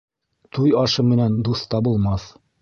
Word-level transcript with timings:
Туй 0.57 0.71
ашы 0.83 1.05
менән 1.09 1.37
дуҫ 1.49 1.63
табылмаҫ. 1.75 2.27